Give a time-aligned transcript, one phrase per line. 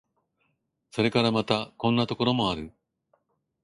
[0.89, 2.73] それからまた、こんなところもある。